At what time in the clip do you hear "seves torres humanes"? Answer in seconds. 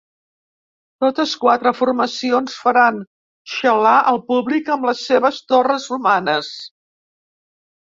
5.13-6.53